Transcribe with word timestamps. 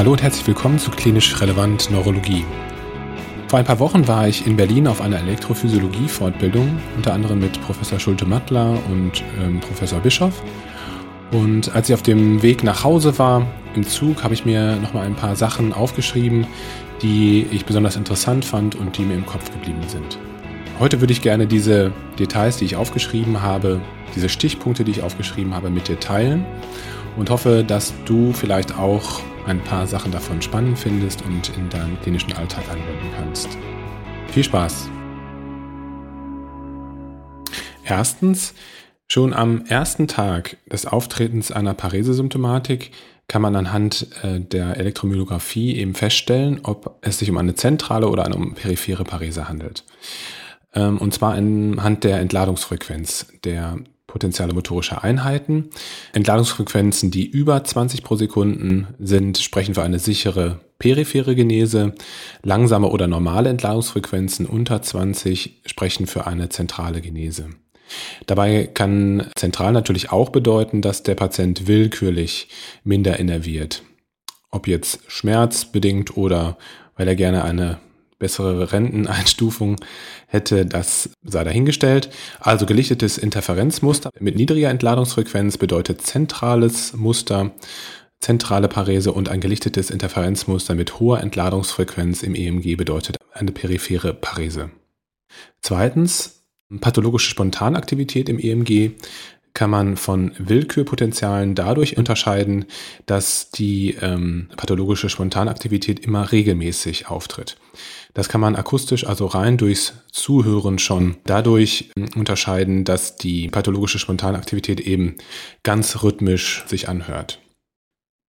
Hallo 0.00 0.12
und 0.12 0.22
herzlich 0.22 0.46
willkommen 0.46 0.78
zu 0.78 0.90
Klinisch 0.90 1.38
Relevant 1.42 1.90
Neurologie. 1.90 2.42
Vor 3.48 3.58
ein 3.58 3.66
paar 3.66 3.80
Wochen 3.80 4.08
war 4.08 4.26
ich 4.26 4.46
in 4.46 4.56
Berlin 4.56 4.86
auf 4.86 5.02
einer 5.02 5.18
Elektrophysiologie-Fortbildung, 5.18 6.80
unter 6.96 7.12
anderem 7.12 7.40
mit 7.40 7.60
Professor 7.60 8.00
Schulte-Mattler 8.00 8.78
und 8.90 9.22
ähm, 9.38 9.60
Professor 9.60 10.00
Bischoff. 10.00 10.42
Und 11.32 11.74
als 11.74 11.90
ich 11.90 11.94
auf 11.94 12.00
dem 12.00 12.40
Weg 12.40 12.64
nach 12.64 12.82
Hause 12.82 13.18
war, 13.18 13.46
im 13.74 13.86
Zug, 13.86 14.24
habe 14.24 14.32
ich 14.32 14.46
mir 14.46 14.76
nochmal 14.76 15.04
ein 15.04 15.16
paar 15.16 15.36
Sachen 15.36 15.74
aufgeschrieben, 15.74 16.46
die 17.02 17.46
ich 17.50 17.66
besonders 17.66 17.96
interessant 17.96 18.46
fand 18.46 18.76
und 18.76 18.96
die 18.96 19.02
mir 19.02 19.16
im 19.16 19.26
Kopf 19.26 19.52
geblieben 19.52 19.82
sind. 19.86 20.18
Heute 20.80 21.00
würde 21.00 21.12
ich 21.12 21.20
gerne 21.20 21.46
diese 21.46 21.92
Details, 22.18 22.56
die 22.56 22.64
ich 22.64 22.74
aufgeschrieben 22.74 23.42
habe, 23.42 23.82
diese 24.16 24.30
Stichpunkte, 24.30 24.82
die 24.82 24.92
ich 24.92 25.02
aufgeschrieben 25.02 25.54
habe, 25.54 25.68
mit 25.68 25.88
dir 25.88 26.00
teilen 26.00 26.46
und 27.18 27.28
hoffe, 27.28 27.62
dass 27.62 27.92
du 28.06 28.32
vielleicht 28.32 28.78
auch 28.78 29.20
ein 29.46 29.62
paar 29.62 29.86
Sachen 29.86 30.10
davon 30.10 30.40
spannend 30.40 30.78
findest 30.78 31.20
und 31.26 31.54
in 31.54 31.68
deinen 31.68 32.00
klinischen 32.00 32.32
Alltag 32.32 32.64
anwenden 32.70 33.10
kannst. 33.14 33.50
Viel 34.28 34.42
Spaß! 34.42 34.88
Erstens, 37.84 38.54
schon 39.06 39.34
am 39.34 39.66
ersten 39.66 40.08
Tag 40.08 40.56
des 40.72 40.86
Auftretens 40.86 41.52
einer 41.52 41.74
Paresesymptomatik 41.74 42.92
kann 43.28 43.42
man 43.42 43.54
anhand 43.54 44.06
äh, 44.22 44.40
der 44.40 44.78
Elektromyographie 44.78 45.76
eben 45.76 45.94
feststellen, 45.94 46.60
ob 46.62 46.96
es 47.02 47.18
sich 47.18 47.28
um 47.28 47.36
eine 47.36 47.54
zentrale 47.54 48.08
oder 48.08 48.24
eine 48.24 48.34
periphere 48.54 49.04
Parese 49.04 49.46
handelt. 49.46 49.84
Ähm, 50.74 50.98
und 50.98 51.14
zwar 51.14 51.34
anhand 51.34 52.04
der 52.04 52.20
Entladungsfrequenz 52.20 53.26
der 53.44 53.78
potenziale 54.06 54.52
motorische 54.52 55.02
Einheiten. 55.02 55.70
Entladungsfrequenzen, 56.12 57.10
die 57.10 57.26
über 57.26 57.62
20 57.62 58.02
pro 58.02 58.16
Sekunden 58.16 58.88
sind, 58.98 59.38
sprechen 59.38 59.74
für 59.74 59.82
eine 59.82 60.00
sichere 60.00 60.60
periphere 60.80 61.36
Genese. 61.36 61.94
Langsame 62.42 62.88
oder 62.88 63.06
normale 63.06 63.50
Entladungsfrequenzen 63.50 64.46
unter 64.46 64.82
20 64.82 65.62
sprechen 65.66 66.06
für 66.06 66.26
eine 66.26 66.48
zentrale 66.48 67.00
Genese. 67.00 67.50
Dabei 68.26 68.66
kann 68.66 69.26
zentral 69.34 69.72
natürlich 69.72 70.10
auch 70.10 70.30
bedeuten, 70.30 70.82
dass 70.82 71.02
der 71.02 71.14
Patient 71.14 71.66
willkürlich 71.66 72.48
minder 72.82 73.18
innerviert. 73.18 73.82
Ob 74.50 74.66
jetzt 74.66 75.00
schmerzbedingt 75.06 76.16
oder 76.16 76.56
weil 76.96 77.08
er 77.08 77.16
gerne 77.16 77.44
eine 77.44 77.78
bessere 78.20 78.70
Renteneinstufung 78.70 79.76
hätte, 80.28 80.64
das 80.64 81.10
sei 81.24 81.42
dahingestellt. 81.42 82.10
Also 82.38 82.66
gelichtetes 82.66 83.18
Interferenzmuster 83.18 84.10
mit 84.20 84.36
niedriger 84.36 84.70
Entladungsfrequenz 84.70 85.58
bedeutet 85.58 86.02
zentrales 86.02 86.92
Muster, 86.94 87.50
zentrale 88.20 88.68
Parese 88.68 89.12
und 89.12 89.28
ein 89.28 89.40
gelichtetes 89.40 89.90
Interferenzmuster 89.90 90.76
mit 90.76 91.00
hoher 91.00 91.20
Entladungsfrequenz 91.20 92.22
im 92.22 92.36
EMG 92.36 92.76
bedeutet 92.76 93.16
eine 93.32 93.50
periphere 93.50 94.14
Parese. 94.14 94.70
Zweitens, 95.62 96.44
pathologische 96.80 97.30
Spontanaktivität 97.30 98.28
im 98.28 98.38
EMG 98.38 98.92
kann 99.54 99.70
man 99.70 99.96
von 99.96 100.32
Willkürpotenzialen 100.38 101.54
dadurch 101.54 101.96
unterscheiden, 101.96 102.66
dass 103.06 103.50
die 103.50 103.96
ähm, 104.00 104.48
pathologische 104.56 105.08
Spontanaktivität 105.08 106.00
immer 106.00 106.30
regelmäßig 106.32 107.08
auftritt. 107.08 107.56
Das 108.14 108.28
kann 108.28 108.40
man 108.40 108.56
akustisch, 108.56 109.06
also 109.06 109.26
rein 109.26 109.56
durchs 109.56 109.94
Zuhören 110.12 110.78
schon 110.78 111.16
dadurch 111.24 111.90
ähm, 111.96 112.08
unterscheiden, 112.16 112.84
dass 112.84 113.16
die 113.16 113.48
pathologische 113.48 113.98
Spontanaktivität 113.98 114.80
eben 114.80 115.16
ganz 115.62 116.02
rhythmisch 116.02 116.64
sich 116.66 116.88
anhört. 116.88 117.40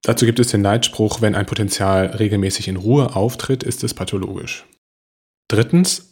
Dazu 0.03 0.25
gibt 0.25 0.41
es 0.41 0.49
den 0.49 0.63
Leitspruch, 0.63 1.21
wenn 1.21 1.35
ein 1.35 1.47
Potenzial 1.47 2.07
regelmäßig 2.07 2.69
in 2.69 2.77
Ruhe 2.77 3.15
auftritt, 3.15 3.63
ist 3.63 3.85
es 3.85 3.93
pathologisch. 3.93 4.65
Drittens, 5.49 6.10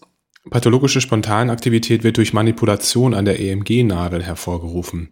Pathologische 0.51 1.01
Spontanaktivität 1.01 2.05
wird 2.05 2.17
durch 2.17 2.33
Manipulation 2.33 3.15
an 3.15 3.25
der 3.25 3.39
EMG-Nadel 3.39 4.23
hervorgerufen. 4.23 5.11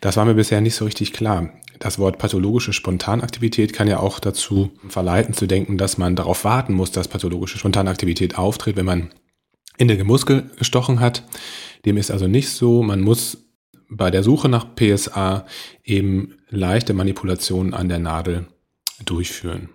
Das 0.00 0.16
war 0.16 0.24
mir 0.24 0.34
bisher 0.34 0.60
nicht 0.60 0.74
so 0.74 0.84
richtig 0.84 1.12
klar. 1.12 1.50
Das 1.78 1.98
Wort 1.98 2.18
pathologische 2.18 2.72
Spontanaktivität 2.72 3.72
kann 3.72 3.88
ja 3.88 3.98
auch 3.98 4.20
dazu 4.20 4.70
verleiten 4.88 5.34
zu 5.34 5.46
denken, 5.46 5.78
dass 5.78 5.98
man 5.98 6.16
darauf 6.16 6.44
warten 6.44 6.74
muss, 6.74 6.92
dass 6.92 7.08
pathologische 7.08 7.58
Spontanaktivität 7.58 8.38
auftritt, 8.38 8.76
wenn 8.76 8.86
man 8.86 9.10
in 9.78 9.88
den 9.88 10.06
Muskel 10.06 10.50
gestochen 10.58 11.00
hat. 11.00 11.24
Dem 11.84 11.96
ist 11.96 12.10
also 12.10 12.28
nicht 12.28 12.50
so. 12.50 12.82
Man 12.82 13.00
muss 13.00 13.38
bei 13.88 14.10
der 14.10 14.22
Suche 14.22 14.48
nach 14.48 14.74
PSA 14.74 15.46
eben 15.82 16.34
leichte 16.48 16.94
Manipulationen 16.94 17.74
an 17.74 17.88
der 17.88 17.98
Nadel 17.98 18.46
durchführen. 19.04 19.70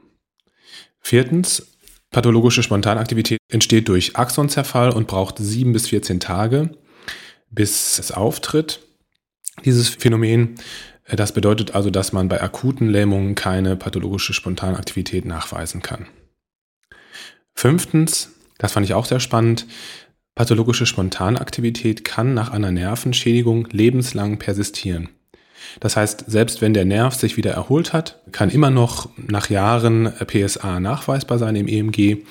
Viertens, 1.01 1.68
Pathologische 2.11 2.63
Spontanaktivität 2.63 3.39
entsteht 3.49 3.87
durch 3.87 4.15
Axonzerfall 4.15 4.91
und 4.91 5.07
braucht 5.07 5.37
sieben 5.37 5.73
bis 5.73 5.87
14 5.87 6.19
Tage, 6.19 6.71
bis 7.51 7.99
es 7.99 8.11
auftritt. 8.11 8.79
Dieses 9.63 9.89
Phänomen, 9.89 10.55
äh, 11.05 11.15
das 11.15 11.33
bedeutet 11.33 11.75
also, 11.75 11.89
dass 11.89 12.11
man 12.11 12.27
bei 12.27 12.41
akuten 12.41 12.89
Lähmungen 12.89 13.35
keine 13.35 13.75
pathologische 13.75 14.33
Spontanaktivität 14.33 15.25
nachweisen 15.25 15.81
kann. 15.81 16.07
Fünftens, 17.53 18.31
das 18.57 18.71
fand 18.71 18.85
ich 18.85 18.93
auch 18.93 19.05
sehr 19.05 19.19
spannend, 19.19 19.67
pathologische 20.33 20.85
Spontanaktivität 20.85 22.05
kann 22.05 22.33
nach 22.33 22.49
einer 22.51 22.71
Nervenschädigung 22.71 23.67
lebenslang 23.71 24.39
persistieren. 24.39 25.09
Das 25.79 25.95
heißt, 25.95 26.25
selbst 26.27 26.61
wenn 26.61 26.73
der 26.73 26.85
Nerv 26.85 27.15
sich 27.15 27.37
wieder 27.37 27.51
erholt 27.51 27.93
hat, 27.93 28.21
kann 28.31 28.49
immer 28.49 28.69
noch 28.69 29.09
nach 29.17 29.49
Jahren 29.49 30.11
PSA 30.11 30.79
nachweisbar 30.79 31.39
sein 31.39 31.55
im 31.55 31.67
EMG. 31.67 32.23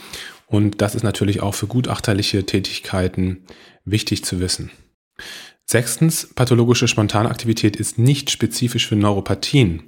Und 0.47 0.81
das 0.81 0.95
ist 0.95 1.03
natürlich 1.03 1.41
auch 1.41 1.55
für 1.55 1.67
gutachterliche 1.67 2.45
Tätigkeiten 2.47 3.45
wichtig 3.85 4.25
zu 4.25 4.41
wissen. 4.41 4.71
Sechstens, 5.65 6.31
pathologische 6.35 6.89
Spontanaktivität 6.89 7.77
ist 7.77 7.99
nicht 7.99 8.31
spezifisch 8.31 8.87
für 8.87 8.97
Neuropathien, 8.97 9.83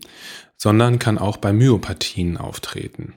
sondern 0.58 0.98
kann 0.98 1.16
auch 1.16 1.38
bei 1.38 1.52
Myopathien 1.54 2.36
auftreten. 2.36 3.14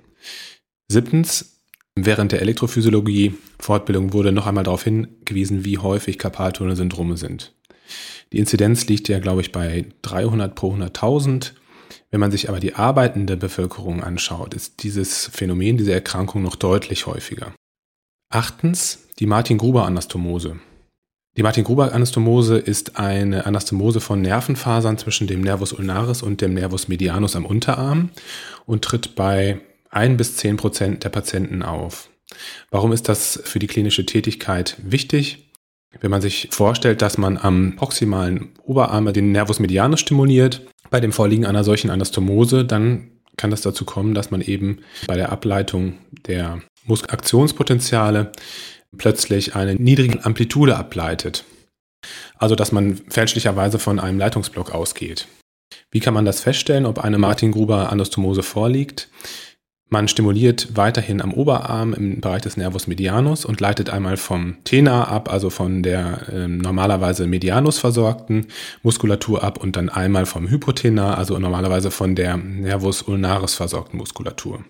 Siebtens, 0.87 1.53
Während 1.95 2.31
der 2.31 2.41
Elektrophysiologie-Fortbildung 2.41 4.13
wurde 4.13 4.31
noch 4.31 4.47
einmal 4.47 4.63
darauf 4.63 4.83
hingewiesen, 4.83 5.63
wie 5.63 5.77
häufig 5.77 6.17
Karpaltunnelsyndrome 6.17 7.17
sind. 7.17 7.53
Die 8.31 8.39
Inzidenz 8.39 8.87
liegt 8.87 9.07
ja, 9.09 9.19
glaube 9.19 9.41
ich, 9.41 9.51
bei 9.51 9.85
300 10.01 10.55
pro 10.55 10.73
100.000. 10.73 11.51
Wenn 12.11 12.19
man 12.19 12.31
sich 12.31 12.49
aber 12.49 12.59
die 12.59 12.75
arbeitende 12.75 13.37
Bevölkerung 13.37 14.03
anschaut, 14.03 14.53
ist 14.53 14.83
dieses 14.83 15.27
Phänomen, 15.27 15.77
diese 15.77 15.93
Erkrankung 15.93 16.41
noch 16.41 16.55
deutlich 16.55 17.07
häufiger. 17.07 17.53
Achtens, 18.29 19.07
die 19.19 19.25
Martin-Gruber-Anastomose. 19.25 20.59
Die 21.35 21.43
Martin-Gruber-Anastomose 21.43 22.57
ist 22.57 22.97
eine 22.97 23.47
Anastomose 23.47 23.99
von 23.99 24.21
Nervenfasern 24.21 24.99
zwischen 24.99 25.25
dem 25.25 25.41
Nervus 25.41 25.73
ulnaris 25.73 26.21
und 26.21 26.41
dem 26.41 26.53
Nervus 26.53 26.87
medianus 26.87 27.35
am 27.35 27.45
Unterarm 27.45 28.11
und 28.65 28.83
tritt 28.83 29.15
bei 29.15 29.61
1 29.89 30.17
bis 30.17 30.37
10 30.37 30.57
Prozent 30.57 31.03
der 31.03 31.09
Patienten 31.09 31.63
auf. 31.63 32.09
Warum 32.69 32.91
ist 32.91 33.09
das 33.09 33.39
für 33.43 33.59
die 33.59 33.67
klinische 33.67 34.05
Tätigkeit 34.05 34.77
wichtig? 34.83 35.42
Wenn 35.99 36.11
man 36.11 36.21
sich 36.21 36.49
vorstellt, 36.51 37.01
dass 37.01 37.17
man 37.17 37.37
am 37.37 37.75
proximalen 37.75 38.49
Oberarm 38.63 39.11
den 39.13 39.31
Nervus 39.31 39.59
medianus 39.59 40.01
stimuliert, 40.01 40.61
bei 40.89 40.99
dem 40.99 41.11
Vorliegen 41.11 41.45
einer 41.45 41.63
solchen 41.63 41.89
Anastomose, 41.89 42.65
dann 42.65 43.11
kann 43.37 43.51
das 43.51 43.61
dazu 43.61 43.85
kommen, 43.85 44.13
dass 44.13 44.31
man 44.31 44.41
eben 44.41 44.79
bei 45.07 45.15
der 45.15 45.31
Ableitung 45.31 45.97
der 46.27 46.61
Muskelaktionspotenziale 46.85 48.31
plötzlich 48.97 49.55
eine 49.55 49.75
niedrige 49.75 50.23
Amplitude 50.23 50.75
ableitet. 50.75 51.45
Also 52.37 52.55
dass 52.55 52.71
man 52.71 52.97
fälschlicherweise 53.09 53.79
von 53.79 53.99
einem 53.99 54.19
Leitungsblock 54.19 54.73
ausgeht. 54.73 55.27
Wie 55.89 55.99
kann 55.99 56.13
man 56.13 56.25
das 56.25 56.41
feststellen, 56.41 56.85
ob 56.85 56.99
eine 56.99 57.17
Martin-Gruber-Anastomose 57.17 58.43
vorliegt? 58.43 59.09
Man 59.93 60.07
stimuliert 60.07 60.69
weiterhin 60.75 61.21
am 61.21 61.31
Oberarm 61.31 61.93
im 61.93 62.19
Bereich 62.19 62.41
des 62.41 62.57
Nervus 62.57 62.87
medianus 62.87 63.45
und 63.45 63.61
leitet 63.61 63.91
einmal 63.91 64.17
vom 64.17 64.55
Tena 64.63 65.03
ab, 65.03 65.31
also 65.31 65.51
von 65.51 65.83
der 65.83 66.29
äh, 66.33 66.47
normalerweise 66.47 67.27
medianus 67.27 67.77
versorgten 67.77 68.47
Muskulatur 68.81 69.43
ab 69.43 69.61
und 69.61 69.75
dann 69.75 69.89
einmal 69.89 70.25
vom 70.25 70.49
Hypotena, 70.49 71.13
also 71.13 71.37
normalerweise 71.37 71.91
von 71.91 72.15
der 72.15 72.37
Nervus 72.37 73.03
ulnaris 73.03 73.53
versorgten 73.53 73.99
Muskulatur. 73.99 74.65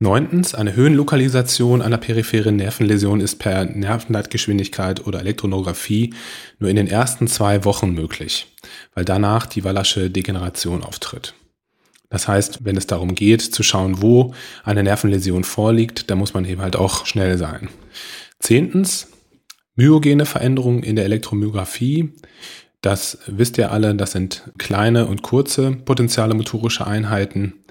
Neuntens, 0.00 0.56
eine 0.56 0.74
Höhenlokalisation 0.74 1.80
einer 1.80 1.98
peripheren 1.98 2.56
Nervenläsion 2.56 3.20
ist 3.20 3.36
per 3.36 3.64
Nervenleitgeschwindigkeit 3.66 5.06
oder 5.06 5.20
Elektronographie 5.20 6.14
nur 6.58 6.68
in 6.68 6.74
den 6.74 6.88
ersten 6.88 7.28
zwei 7.28 7.64
Wochen 7.64 7.92
möglich, 7.92 8.52
weil 8.92 9.04
danach 9.04 9.46
die 9.46 9.62
Wallasche 9.62 10.10
Degeneration 10.10 10.82
auftritt. 10.82 11.34
Das 12.12 12.28
heißt, 12.28 12.62
wenn 12.64 12.76
es 12.76 12.86
darum 12.86 13.14
geht, 13.14 13.40
zu 13.40 13.62
schauen, 13.62 14.02
wo 14.02 14.34
eine 14.64 14.82
Nervenläsion 14.82 15.44
vorliegt, 15.44 16.10
da 16.10 16.14
muss 16.14 16.34
man 16.34 16.44
eben 16.44 16.60
halt 16.60 16.76
auch 16.76 17.06
schnell 17.06 17.38
sein. 17.38 17.70
Zehntens, 18.38 19.08
myogene 19.76 20.26
Veränderungen 20.26 20.82
in 20.82 20.94
der 20.96 21.06
Elektromyographie. 21.06 22.12
Das 22.82 23.18
wisst 23.26 23.56
ihr 23.56 23.72
alle, 23.72 23.94
das 23.94 24.12
sind 24.12 24.52
kleine 24.58 25.06
und 25.06 25.22
kurze 25.22 25.72
potenziale 25.72 26.34
motorische 26.34 26.86
Einheiten. 26.86 27.64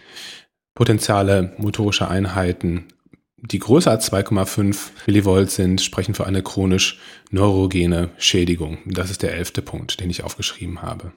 Potentiale 0.73 1.53
motorischer 1.57 2.09
Einheiten, 2.09 2.85
die 3.37 3.59
größer 3.59 3.91
als 3.91 4.11
2,5 4.11 4.89
Millivolt 5.05 5.51
sind, 5.51 5.81
sprechen 5.81 6.15
für 6.15 6.25
eine 6.25 6.41
chronisch 6.41 6.99
neurogene 7.29 8.09
Schädigung. 8.17 8.79
Das 8.87 9.11
ist 9.11 9.21
der 9.21 9.35
elfte 9.35 9.61
Punkt, 9.61 9.99
den 9.99 10.09
ich 10.09 10.23
aufgeschrieben 10.23 10.81
habe. 10.81 11.11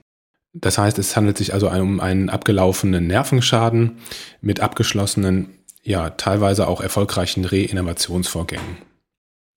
Das 0.55 0.79
heißt, 0.79 0.99
es 1.01 1.17
handelt 1.17 1.37
sich 1.37 1.53
also 1.53 1.69
um 1.69 1.99
einen 2.01 2.31
abgelaufenen 2.31 3.09
Nervenschaden 3.09 3.99
mit 4.41 4.61
abgeschlossenen, 4.61 5.49
ja, 5.83 6.11
teilweise 6.11 6.69
auch 6.69 6.81
erfolgreichen 6.81 7.45
Reinnervationsvorgängen. 7.45 8.79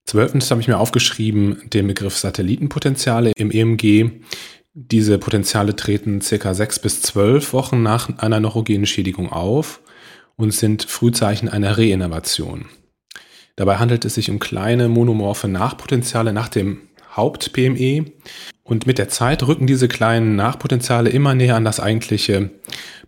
Zwölftens 0.05 0.49
habe 0.49 0.59
ich 0.59 0.67
mir 0.67 0.79
aufgeschrieben 0.79 1.61
den 1.71 1.85
Begriff 1.85 2.17
Satellitenpotenziale 2.17 3.31
im 3.35 3.51
EMG. 3.51 4.21
Diese 4.73 5.17
Potenziale 5.19 5.75
treten 5.75 6.21
circa 6.21 6.53
sechs 6.53 6.79
bis 6.79 7.01
zwölf 7.01 7.53
Wochen 7.53 7.83
nach 7.83 8.17
einer 8.17 8.39
neurogenen 8.39 8.85
Schädigung 8.85 9.31
auf 9.31 9.81
und 10.35 10.51
sind 10.53 10.83
Frühzeichen 10.83 11.49
einer 11.49 11.77
Reinnervation. 11.77 12.65
Dabei 13.55 13.77
handelt 13.77 14.05
es 14.05 14.15
sich 14.15 14.29
um 14.29 14.39
kleine 14.39 14.87
monomorphe 14.87 15.47
Nachpotenziale 15.47 16.31
nach 16.31 16.47
dem 16.47 16.81
Haupt-PME 17.17 18.05
und 18.63 18.85
mit 18.85 18.97
der 18.97 19.09
Zeit 19.09 19.45
rücken 19.45 19.67
diese 19.67 19.87
kleinen 19.87 20.35
Nachpotenziale 20.35 21.09
immer 21.09 21.35
näher 21.35 21.55
an 21.55 21.65
das 21.65 21.79
eigentliche 21.79 22.51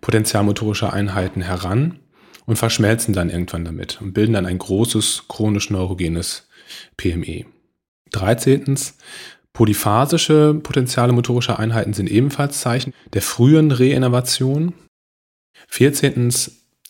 Potenzial 0.00 0.42
motorischer 0.42 0.92
Einheiten 0.92 1.42
heran 1.42 2.00
und 2.46 2.56
verschmelzen 2.56 3.14
dann 3.14 3.30
irgendwann 3.30 3.64
damit 3.64 4.00
und 4.00 4.12
bilden 4.12 4.32
dann 4.32 4.46
ein 4.46 4.58
großes 4.58 5.24
chronisch 5.28 5.70
neurogenes 5.70 6.48
PME. 6.96 7.44
13. 8.12 8.76
Polyphasische 9.52 10.54
Potenziale 10.62 11.12
motorischer 11.12 11.58
Einheiten 11.58 11.92
sind 11.92 12.10
ebenfalls 12.10 12.60
Zeichen 12.60 12.94
der 13.12 13.22
frühen 13.22 13.72
Reinnervation. 13.72 14.74
14. 15.68 16.32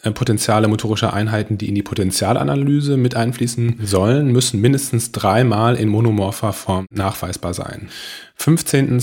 Äh, 0.02 0.12
Potenziale 0.12 0.69
motorischer 0.69 1.12
Einheiten, 1.12 1.58
die 1.58 1.69
in 1.69 1.75
die 1.75 1.82
Potenzialanalyse 1.82 2.97
mit 2.97 3.14
einfließen 3.14 3.81
sollen, 3.82 4.32
müssen 4.32 4.61
mindestens 4.61 5.12
dreimal 5.12 5.76
in 5.76 5.88
monomorpher 5.88 6.52
Form 6.52 6.87
nachweisbar 6.91 7.55
sein. 7.55 7.88
15. 8.37 9.02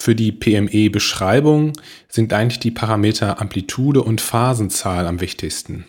Für 0.00 0.14
die 0.14 0.30
PME-Beschreibung 0.30 1.72
sind 2.08 2.32
eigentlich 2.32 2.60
die 2.60 2.70
Parameter 2.70 3.40
Amplitude 3.40 4.02
und 4.02 4.20
Phasenzahl 4.20 5.06
am 5.06 5.20
wichtigsten. 5.20 5.86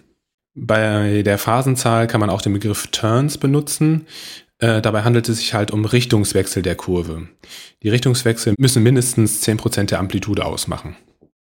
Bei 0.55 1.21
der 1.21 1.37
Phasenzahl 1.37 2.07
kann 2.07 2.19
man 2.19 2.29
auch 2.29 2.41
den 2.41 2.53
Begriff 2.53 2.87
Turns 2.87 3.37
benutzen. 3.37 4.07
Äh, 4.57 4.81
dabei 4.81 5.03
handelt 5.03 5.29
es 5.29 5.37
sich 5.37 5.53
halt 5.53 5.71
um 5.71 5.85
Richtungswechsel 5.85 6.63
der 6.63 6.75
Kurve. 6.75 7.27
Die 7.83 7.89
Richtungswechsel 7.89 8.55
müssen 8.57 8.83
mindestens 8.83 9.43
10% 9.43 9.85
der 9.85 9.99
Amplitude 9.99 10.43
ausmachen. 10.43 10.95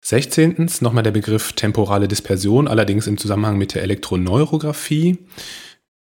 16. 0.03 0.67
nochmal 0.81 1.03
der 1.03 1.11
Begriff 1.11 1.53
temporale 1.53 2.09
Dispersion, 2.09 2.67
allerdings 2.67 3.07
im 3.07 3.17
Zusammenhang 3.17 3.57
mit 3.57 3.73
der 3.73 3.83
Elektroneurographie. 3.83 5.17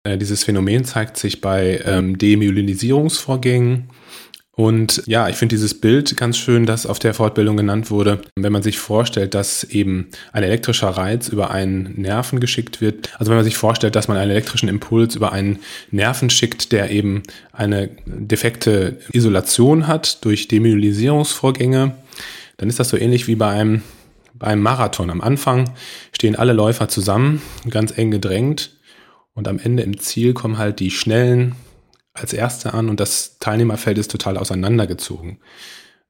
Äh, 0.04 0.16
dieses 0.16 0.42
Phänomen 0.42 0.84
zeigt 0.84 1.18
sich 1.18 1.42
bei 1.42 1.82
ähm, 1.84 2.16
Demyelinisierungsvorgängen. 2.16 3.90
Und 4.52 5.02
ja, 5.06 5.28
ich 5.28 5.36
finde 5.36 5.54
dieses 5.54 5.80
Bild 5.80 6.16
ganz 6.16 6.38
schön, 6.38 6.64
das 6.64 6.86
auf 6.86 6.98
der 6.98 7.14
Fortbildung 7.14 7.58
genannt 7.58 7.90
wurde. 7.90 8.22
Wenn 8.36 8.52
man 8.52 8.62
sich 8.62 8.78
vorstellt, 8.78 9.34
dass 9.34 9.64
eben 9.64 10.08
ein 10.32 10.42
elektrischer 10.42 10.88
Reiz 10.88 11.28
über 11.28 11.50
einen 11.50 12.00
Nerven 12.00 12.40
geschickt 12.40 12.80
wird, 12.80 13.10
also 13.18 13.30
wenn 13.30 13.36
man 13.36 13.44
sich 13.44 13.56
vorstellt, 13.56 13.96
dass 13.96 14.08
man 14.08 14.16
einen 14.16 14.30
elektrischen 14.30 14.68
Impuls 14.68 15.14
über 15.14 15.32
einen 15.32 15.60
Nerven 15.90 16.30
schickt, 16.30 16.72
der 16.72 16.90
eben 16.90 17.22
eine 17.52 17.90
defekte 18.06 18.98
Isolation 19.12 19.86
hat 19.86 20.24
durch 20.24 20.48
Demyelisierungsvorgänge, 20.48 21.94
dann 22.60 22.68
ist 22.68 22.78
das 22.78 22.90
so 22.90 22.98
ähnlich 22.98 23.26
wie 23.26 23.36
bei 23.36 23.48
einem, 23.48 23.80
bei 24.34 24.48
einem 24.48 24.60
Marathon. 24.60 25.08
Am 25.08 25.22
Anfang 25.22 25.72
stehen 26.12 26.36
alle 26.36 26.52
Läufer 26.52 26.88
zusammen, 26.88 27.40
ganz 27.70 27.96
eng 27.96 28.10
gedrängt 28.10 28.76
und 29.32 29.48
am 29.48 29.58
Ende 29.58 29.82
im 29.82 29.98
Ziel 29.98 30.34
kommen 30.34 30.58
halt 30.58 30.78
die 30.78 30.90
Schnellen 30.90 31.54
als 32.12 32.34
Erste 32.34 32.74
an 32.74 32.90
und 32.90 33.00
das 33.00 33.38
Teilnehmerfeld 33.38 33.96
ist 33.96 34.10
total 34.10 34.36
auseinandergezogen. 34.36 35.38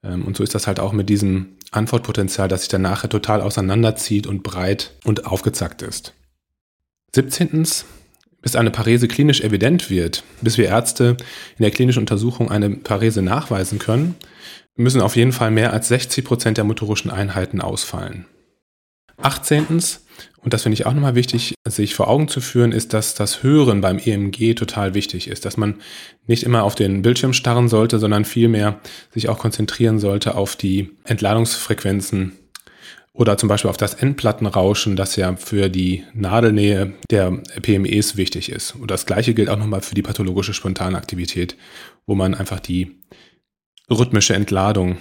Ähm, 0.03 0.25
und 0.25 0.37
so 0.37 0.43
ist 0.43 0.53
das 0.53 0.67
halt 0.67 0.81
auch 0.81 0.93
mit 0.93 1.09
diesem 1.09 1.57
Antwortpotenzial, 1.71 2.49
das 2.49 2.63
sich 2.63 2.69
dann 2.69 2.83
nachher 2.83 3.09
total 3.09 3.43
auseinanderzieht 3.43 4.27
und 4.27 4.43
breit 4.43 4.97
und 5.05 5.27
aufgezackt 5.27 5.83
ist. 5.83 6.15
17. 7.15 7.65
Bis 8.43 8.57
eine 8.57 8.73
Parese 8.73 9.07
klinisch 9.07 9.43
evident 9.43 9.89
wird, 9.89 10.25
bis 10.41 10.59
wir 10.59 10.67
Ärzte 10.67 11.17
in 11.59 11.63
der 11.63 11.71
klinischen 11.71 12.01
Untersuchung 12.01 12.51
eine 12.51 12.71
Parese 12.71 13.23
nachweisen 13.23 13.79
können, 13.79 14.17
müssen 14.81 15.01
auf 15.01 15.17
jeden 15.17 15.33
Fall 15.33 15.51
mehr 15.51 15.73
als 15.73 15.89
60 15.89 16.25
Prozent 16.25 16.57
der 16.57 16.65
motorischen 16.65 17.11
Einheiten 17.11 17.61
ausfallen. 17.61 18.27
18. 19.19 19.67
Und 20.43 20.55
das 20.55 20.63
finde 20.63 20.75
ich 20.75 20.87
auch 20.87 20.95
nochmal 20.95 21.15
wichtig, 21.15 21.55
sich 21.67 21.95
vor 21.95 22.09
Augen 22.09 22.29
zu 22.29 22.41
führen, 22.41 22.73
ist, 22.73 22.95
dass 22.95 23.15
das 23.15 23.43
Hören 23.43 23.83
beim 23.83 23.99
EMG 23.99 24.55
total 24.55 24.95
wichtig 24.95 25.29
ist, 25.29 25.45
dass 25.45 25.57
man 25.57 25.77
nicht 26.27 26.43
immer 26.43 26.63
auf 26.65 26.75
den 26.75 27.03
Bildschirm 27.03 27.35
starren 27.35 27.69
sollte, 27.69 27.99
sondern 27.99 28.25
vielmehr 28.25 28.81
sich 29.11 29.29
auch 29.29 29.39
konzentrieren 29.39 29.99
sollte 29.99 30.35
auf 30.35 30.57
die 30.57 30.91
Entladungsfrequenzen 31.05 32.33
oder 33.13 33.37
zum 33.37 33.49
Beispiel 33.49 33.69
auf 33.69 33.77
das 33.77 33.95
Endplattenrauschen, 33.95 34.97
das 34.97 35.17
ja 35.17 35.37
für 35.37 35.69
die 35.69 36.05
Nadelnähe 36.15 36.95
der 37.11 37.33
PMEs 37.61 38.17
wichtig 38.17 38.51
ist. 38.51 38.77
Und 38.77 38.91
das 38.91 39.05
gleiche 39.05 39.35
gilt 39.35 39.51
auch 39.51 39.59
nochmal 39.59 39.83
für 39.83 39.95
die 39.95 40.03
pathologische 40.03 40.55
Spontanaktivität, 40.55 41.57
wo 42.07 42.15
man 42.15 42.35
einfach 42.35 42.61
die 42.61 43.01
rhythmische 43.91 44.35
Entladung 44.35 44.99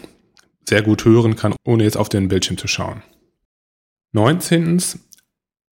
sehr 0.68 0.82
gut 0.82 1.06
hören 1.06 1.36
kann, 1.36 1.56
ohne 1.66 1.84
jetzt 1.84 1.98
auf 1.98 2.10
den 2.10 2.28
Bildschirm 2.28 2.58
zu 2.58 2.68
schauen. 2.68 3.02
19. 4.14 4.82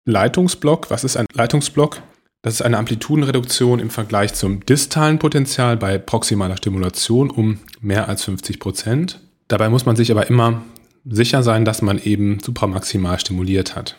Leitungsblock. 0.05 0.91
Was 0.91 1.05
ist 1.05 1.17
ein 1.17 1.27
Leitungsblock? 1.33 2.03
Das 2.43 2.55
ist 2.55 2.63
eine 2.63 2.79
Amplitudenreduktion 2.79 3.81
im 3.81 3.91
Vergleich 3.91 4.35
zum 4.35 4.65
distalen 4.65 5.19
Potenzial 5.19 5.77
bei 5.77 5.99
proximaler 5.99 6.57
Stimulation 6.57 7.31
um 7.31 7.59
mehr 7.81 8.09
als 8.09 8.25
50 8.25 8.61
Prozent. 8.61 9.21
Dabei 9.49 9.69
muss 9.69 9.87
man 9.87 9.97
sich 9.97 10.11
aber 10.11 10.29
immer 10.29 10.63
sicher 11.05 11.43
sein, 11.43 11.65
dass 11.65 11.83
man 11.83 11.99
eben 11.99 12.39
supramaximal 12.41 13.19
stimuliert 13.19 13.75
hat. 13.75 13.97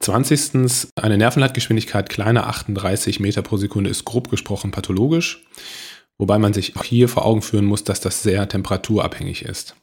20. 0.00 0.90
Eine 1.00 1.18
Nervenleitgeschwindigkeit 1.18 2.08
kleiner 2.08 2.48
38 2.48 3.20
Meter 3.20 3.42
pro 3.42 3.56
Sekunde 3.56 3.90
ist 3.90 4.04
grob 4.04 4.30
gesprochen 4.30 4.70
pathologisch. 4.72 5.44
Wobei 6.18 6.38
man 6.38 6.52
sich 6.52 6.76
auch 6.76 6.84
hier 6.84 7.08
vor 7.08 7.24
Augen 7.24 7.42
führen 7.42 7.64
muss, 7.64 7.84
dass 7.84 8.00
das 8.00 8.22
sehr 8.22 8.48
temperaturabhängig 8.48 9.42
ist. 9.42 9.76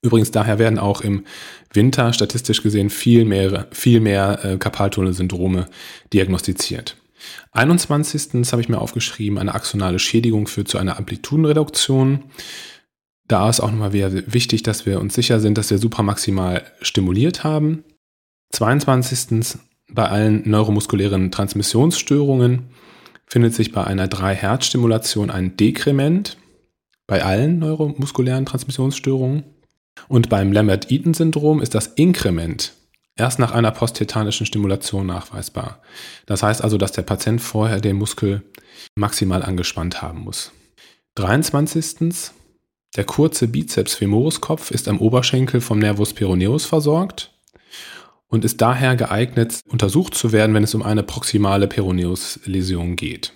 Übrigens 0.00 0.30
daher 0.30 0.58
werden 0.58 0.78
auch 0.78 1.00
im 1.00 1.24
Winter 1.72 2.12
statistisch 2.12 2.62
gesehen 2.62 2.88
viel 2.88 3.24
mehr, 3.24 3.66
viel 3.72 4.00
mehr 4.00 4.44
äh, 4.44 4.56
Karpaltunnelsyndrome 4.56 5.66
diagnostiziert. 6.12 6.96
21. 7.52 8.28
Das 8.34 8.52
habe 8.52 8.62
ich 8.62 8.68
mir 8.68 8.78
aufgeschrieben, 8.78 9.38
eine 9.38 9.54
axonale 9.54 9.98
Schädigung 9.98 10.46
führt 10.46 10.68
zu 10.68 10.78
einer 10.78 10.98
Amplitudenreduktion. 10.98 12.24
Da 13.26 13.50
ist 13.50 13.60
auch 13.60 13.70
nochmal 13.70 13.92
wichtig, 13.92 14.62
dass 14.62 14.86
wir 14.86 15.00
uns 15.00 15.14
sicher 15.14 15.40
sind, 15.40 15.58
dass 15.58 15.70
wir 15.70 15.78
supramaximal 15.78 16.64
stimuliert 16.80 17.44
haben. 17.44 17.84
22. 18.52 19.58
Bei 19.90 20.08
allen 20.08 20.48
neuromuskulären 20.48 21.30
Transmissionsstörungen 21.30 22.70
findet 23.28 23.54
sich 23.54 23.72
bei 23.72 23.84
einer 23.84 24.08
3-Hertz-Stimulation 24.08 25.30
ein 25.30 25.56
Dekrement 25.56 26.36
bei 27.06 27.24
allen 27.24 27.58
neuromuskulären 27.58 28.46
Transmissionsstörungen. 28.46 29.44
Und 30.08 30.28
beim 30.28 30.52
Lambert-Eaton-Syndrom 30.52 31.60
ist 31.60 31.74
das 31.74 31.88
Inkrement 31.88 32.74
erst 33.16 33.38
nach 33.38 33.52
einer 33.52 33.72
posttetanischen 33.72 34.46
Stimulation 34.46 35.06
nachweisbar. 35.06 35.82
Das 36.26 36.42
heißt 36.42 36.62
also, 36.62 36.78
dass 36.78 36.92
der 36.92 37.02
Patient 37.02 37.40
vorher 37.40 37.80
den 37.80 37.96
Muskel 37.96 38.42
maximal 38.94 39.42
angespannt 39.42 40.02
haben 40.02 40.20
muss. 40.20 40.52
23. 41.16 42.30
Der 42.96 43.04
kurze 43.04 43.48
Bizeps 43.48 43.94
femoris 43.94 44.40
Kopf 44.40 44.70
ist 44.70 44.88
am 44.88 45.00
Oberschenkel 45.00 45.60
vom 45.60 45.78
Nervus 45.78 46.14
peroneus 46.14 46.64
versorgt 46.64 47.32
und 48.28 48.44
ist 48.44 48.60
daher 48.60 48.96
geeignet, 48.96 49.60
untersucht 49.68 50.14
zu 50.14 50.32
werden, 50.32 50.54
wenn 50.54 50.64
es 50.64 50.74
um 50.74 50.82
eine 50.82 51.02
proximale 51.02 51.66
Peroneus-Läsion 51.66 52.96
geht. 52.96 53.32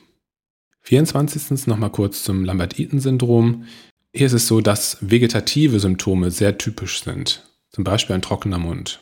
24. 0.82 1.66
nochmal 1.66 1.90
kurz 1.90 2.24
zum 2.24 2.44
Lambert-Eaton-Syndrom. 2.44 3.64
Hier 4.12 4.26
ist 4.26 4.32
es 4.32 4.46
so, 4.46 4.60
dass 4.60 4.98
vegetative 5.00 5.80
Symptome 5.80 6.30
sehr 6.30 6.58
typisch 6.58 7.02
sind, 7.02 7.48
zum 7.70 7.84
Beispiel 7.84 8.14
ein 8.14 8.22
trockener 8.22 8.58
Mund. 8.58 9.00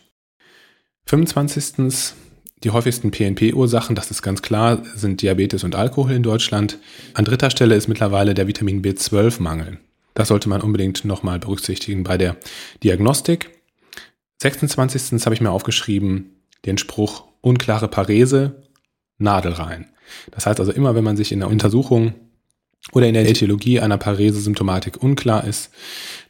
25. 1.07 2.15
Die 2.63 2.71
häufigsten 2.71 3.11
PNP-Ursachen, 3.11 3.97
das 3.97 4.11
ist 4.11 4.23
ganz 4.23 4.43
klar, 4.43 4.83
sind 4.95 5.23
Diabetes 5.23 5.65
und 5.65 5.75
Alkohol 5.75 6.13
in 6.13 6.23
Deutschland. 6.23 6.79
An 7.15 7.25
dritter 7.25 7.51
Stelle 7.51 7.75
ist 7.75 7.89
mittlerweile 7.89 8.35
der 8.35 8.47
Vitamin 8.47 8.83
B12-Mangel. 8.83 9.79
Das 10.13 10.29
sollte 10.29 10.51
man 10.51 10.61
unbedingt 10.61 11.05
nochmal 11.07 11.39
berücksichtigen 11.39 12.05
bei 12.05 12.19
der 12.19 12.37
Diagnostik. 12.85 13.51
26. 14.41 15.25
habe 15.25 15.35
ich 15.35 15.41
mir 15.41 15.51
aufgeschrieben, 15.51 16.43
den 16.65 16.79
Spruch 16.79 17.25
unklare 17.41 17.89
Parese, 17.89 18.63
Nadel 19.19 19.53
rein. 19.53 19.87
Das 20.31 20.47
heißt 20.47 20.61
also 20.61 20.73
immer, 20.73 20.95
wenn 20.95 21.05
man 21.05 21.17
sich 21.17 21.31
in 21.31 21.41
der 21.41 21.49
Untersuchung 21.49 22.15
oder 22.93 23.07
in 23.07 23.15
der 23.15 23.29
Etiologie 23.29 23.81
einer 23.81 23.99
Parese-Symptomatik 23.99 25.03
unklar 25.03 25.45
ist, 25.45 25.71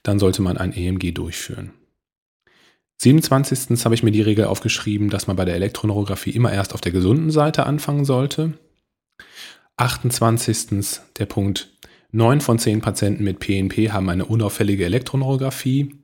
dann 0.02 0.18
sollte 0.18 0.42
man 0.42 0.56
ein 0.56 0.72
EMG 0.72 1.12
durchführen. 1.12 1.72
27. 2.98 3.82
habe 3.84 3.94
ich 3.94 4.02
mir 4.02 4.10
die 4.10 4.20
Regel 4.22 4.44
aufgeschrieben, 4.44 5.08
dass 5.08 5.26
man 5.26 5.36
bei 5.36 5.44
der 5.44 5.54
Elektroneurographie 5.54 6.30
immer 6.30 6.52
erst 6.52 6.74
auf 6.74 6.80
der 6.80 6.92
gesunden 6.92 7.30
Seite 7.30 7.64
anfangen 7.64 8.04
sollte. 8.04 8.58
28. 9.76 11.00
der 11.16 11.26
Punkt, 11.26 11.72
9 12.12 12.40
von 12.40 12.58
10 12.58 12.80
Patienten 12.80 13.24
mit 13.24 13.38
PNP 13.38 13.92
haben 13.92 14.10
eine 14.10 14.26
unauffällige 14.26 14.84
Elektroneurographie. 14.84 15.94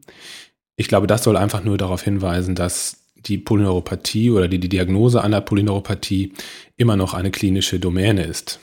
Ich 0.77 0.89
glaube, 0.89 1.07
das 1.07 1.25
soll 1.25 1.37
einfach 1.37 1.65
nur 1.65 1.79
darauf 1.79 2.03
hinweisen, 2.03 2.55
dass 2.55 3.07
die 3.17 3.39
Polyneuropathie 3.39 4.31
oder 4.31 4.49
die, 4.49 4.59
die 4.59 4.69
Diagnose 4.69 5.23
einer 5.23 5.41
Polyneuropathie 5.41 6.33
immer 6.77 6.97
noch 6.97 7.15
eine 7.15 7.31
klinische 7.31 7.81
Domäne 7.81 8.25
ist. 8.25 8.61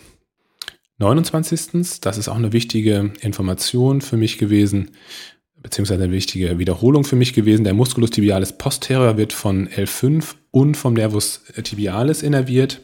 29. 1.00 2.00
Das 2.02 2.18
ist 2.18 2.30
auch 2.30 2.36
eine 2.36 2.54
wichtige 2.54 3.12
Information 3.22 4.02
für 4.02 4.16
mich 4.16 4.38
gewesen, 4.38 4.92
beziehungsweise 5.62 6.04
eine 6.04 6.14
wichtige 6.14 6.60
Wiederholung 6.60 7.04
für 7.04 7.16
mich 7.16 7.34
gewesen. 7.34 7.64
Der 7.64 7.74
Musculus 7.74 8.12
tibialis 8.12 8.58
posterior 8.58 9.18
wird 9.18 9.34
von 9.34 9.68
L5 9.68 10.36
und 10.52 10.78
vom 10.78 10.94
Nervus 10.94 11.42
tibialis 11.64 12.22
innerviert 12.22 12.82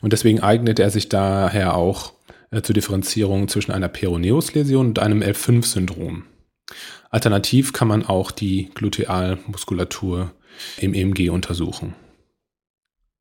und 0.00 0.12
deswegen 0.12 0.40
eignet 0.40 0.78
er 0.78 0.90
sich 0.90 1.08
daher 1.08 1.74
auch 1.74 2.12
äh, 2.50 2.62
zur 2.62 2.74
Differenzierung 2.74 3.48
zwischen 3.48 3.72
einer 3.72 3.88
Peroneusläsion 3.88 4.88
und 4.88 4.98
einem 4.98 5.22
L5-Syndrom. 5.22 6.24
Alternativ 7.10 7.72
kann 7.72 7.88
man 7.88 8.04
auch 8.04 8.30
die 8.30 8.70
Glutealmuskulatur 8.74 10.32
im 10.78 10.94
EMG 10.94 11.30
untersuchen. 11.30 11.94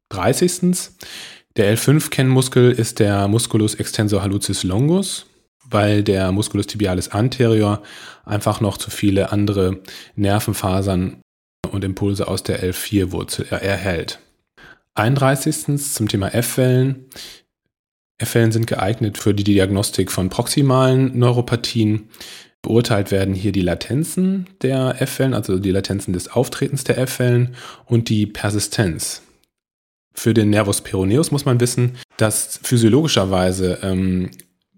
30. 0.10 0.92
Der 1.56 1.76
L5-Kennmuskel 1.76 2.72
ist 2.72 3.00
der 3.00 3.28
Musculus 3.28 3.76
extensor 3.76 4.22
hallucis 4.22 4.64
longus, 4.64 5.26
weil 5.70 6.04
der 6.04 6.32
Musculus 6.32 6.68
tibialis 6.68 7.10
anterior 7.10 7.82
einfach 8.26 8.62
noch 8.62 8.78
zu 8.78 8.90
viele 8.90 9.32
andere 9.32 9.82
Nervenfasern 10.16 11.22
und 11.72 11.84
Impulse 11.84 12.28
aus 12.28 12.44
der 12.44 12.64
L4-Wurzel 12.64 13.48
erhält. 13.50 14.20
31. 14.96 15.78
zum 15.94 16.08
Thema 16.08 16.34
F-Wellen. 16.34 17.06
F-Wellen 18.20 18.52
sind 18.52 18.68
geeignet 18.68 19.18
für 19.18 19.34
die 19.34 19.44
Diagnostik 19.44 20.12
von 20.12 20.30
proximalen 20.30 21.18
Neuropathien. 21.18 22.10
Beurteilt 22.68 23.12
werden 23.12 23.34
hier 23.34 23.54
die 23.54 23.62
Latenzen 23.62 24.46
der 24.62 25.02
F-Wellen, 25.02 25.34
also 25.34 25.58
die 25.58 25.72
Latenzen 25.72 26.12
des 26.12 26.28
Auftretens 26.28 26.84
der 26.84 26.98
F-Wellen 26.98 27.56
und 27.86 28.10
die 28.10 28.26
Persistenz. 28.26 29.22
Für 30.14 30.34
den 30.34 30.50
Nervus 30.50 30.82
peroneus 30.82 31.32
muss 31.32 31.46
man 31.46 31.62
wissen, 31.62 31.98
dass 32.18 32.60
physiologischerweise 32.62 33.80
ähm, 33.84 34.32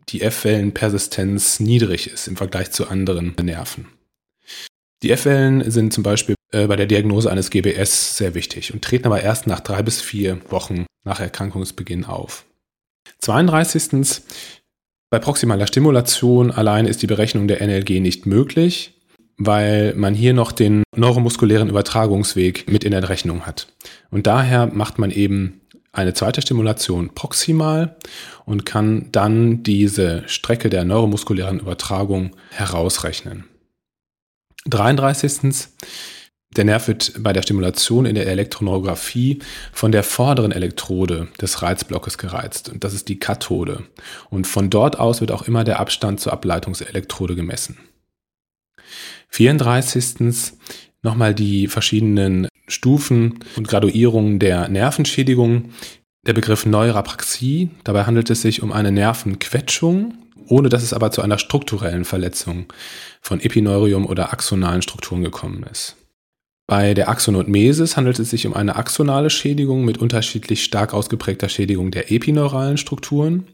die 0.09 0.21
F-Wellen-Persistenz 0.21 1.59
niedrig 1.59 2.11
ist 2.11 2.27
im 2.27 2.37
Vergleich 2.37 2.69
zu 2.69 2.87
anderen 2.87 3.33
Nerven. 3.41 3.87
Die 5.01 5.09
F-Wellen 5.09 5.71
sind 5.71 5.91
zum 5.91 6.03
Beispiel 6.03 6.35
äh, 6.51 6.67
bei 6.67 6.75
der 6.75 6.85
Diagnose 6.85 7.31
eines 7.31 7.49
GBS 7.49 8.17
sehr 8.17 8.35
wichtig 8.35 8.71
und 8.71 8.83
treten 8.83 9.07
aber 9.07 9.23
erst 9.23 9.47
nach 9.47 9.61
drei 9.61 9.81
bis 9.81 9.99
vier 9.99 10.39
Wochen 10.51 10.85
nach 11.05 11.19
Erkrankungsbeginn 11.19 12.05
auf. 12.05 12.45
32. 13.17 14.21
Bei 15.09 15.19
proximaler 15.19 15.67
Stimulation 15.67 16.51
allein 16.51 16.85
ist 16.85 17.01
die 17.01 17.07
Berechnung 17.07 17.47
der 17.47 17.65
NLG 17.65 17.99
nicht 17.99 18.25
möglich 18.25 18.93
weil 19.39 19.95
man 19.95 20.13
hier 20.13 20.33
noch 20.33 20.51
den 20.51 20.83
neuromuskulären 20.95 21.69
Übertragungsweg 21.69 22.69
mit 22.69 22.83
in 22.83 22.91
der 22.91 23.07
Rechnung 23.07 23.45
hat. 23.47 23.67
Und 24.11 24.27
daher 24.27 24.67
macht 24.67 24.99
man 24.99 25.11
eben 25.11 25.61
eine 25.93 26.13
zweite 26.13 26.41
Stimulation 26.41 27.15
proximal 27.15 27.95
und 28.45 28.65
kann 28.65 29.07
dann 29.11 29.63
diese 29.63 30.23
Strecke 30.27 30.69
der 30.69 30.83
neuromuskulären 30.83 31.59
Übertragung 31.59 32.35
herausrechnen. 32.51 33.45
33. 34.65 35.69
Der 36.55 36.65
Nerv 36.65 36.87
wird 36.87 37.13
bei 37.19 37.31
der 37.31 37.43
Stimulation 37.43 38.05
in 38.07 38.15
der 38.15 38.25
Elektroneurographie 38.25 39.39
von 39.71 39.91
der 39.91 40.03
vorderen 40.03 40.51
Elektrode 40.51 41.27
des 41.39 41.61
Reizblockes 41.61 42.17
gereizt. 42.17 42.69
Und 42.69 42.83
das 42.83 42.95
ist 42.95 43.07
die 43.07 43.19
Kathode. 43.19 43.83
Und 44.31 44.47
von 44.47 44.71
dort 44.71 44.97
aus 44.97 45.21
wird 45.21 45.31
auch 45.31 45.43
immer 45.43 45.63
der 45.63 45.79
Abstand 45.79 46.19
zur 46.19 46.33
Ableitungselektrode 46.33 47.35
gemessen. 47.35 47.77
34. 49.29 50.53
nochmal 51.03 51.35
die 51.35 51.67
verschiedenen 51.67 52.47
Stufen 52.67 53.39
und 53.55 53.67
Graduierungen 53.67 54.39
der 54.39 54.69
Nervenschädigung. 54.69 55.69
Der 56.25 56.33
Begriff 56.33 56.65
Neurapraxie, 56.65 57.69
dabei 57.83 58.05
handelt 58.05 58.29
es 58.31 58.41
sich 58.41 58.63
um 58.63 58.71
eine 58.71 58.91
Nervenquetschung, 58.91 60.15
ohne 60.47 60.69
dass 60.69 60.81
es 60.81 60.93
aber 60.93 61.11
zu 61.11 61.21
einer 61.21 61.37
strukturellen 61.37 62.05
Verletzung 62.05 62.65
von 63.21 63.39
Epineurium 63.39 64.07
oder 64.07 64.33
axonalen 64.33 64.81
Strukturen 64.81 65.23
gekommen 65.23 65.63
ist. 65.71 65.95
Bei 66.69 66.93
der 66.93 67.09
Axonotmesis 67.09 67.97
handelt 67.97 68.19
es 68.19 68.29
sich 68.29 68.45
um 68.45 68.53
eine 68.53 68.75
axonale 68.75 69.31
Schädigung 69.31 69.85
mit 69.85 69.97
unterschiedlich 69.97 70.63
stark 70.63 70.93
ausgeprägter 70.93 71.49
Schädigung 71.49 71.89
der 71.89 72.11
epineuralen 72.11 72.77
Strukturen. 72.77 73.47